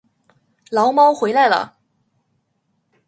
[0.71, 1.77] 牢猫回来了